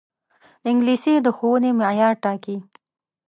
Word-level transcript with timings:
انګلیسي 0.69 1.13
د 1.25 1.27
ښوونې 1.37 1.71
معیار 1.79 2.13
ټاکي 2.23 2.57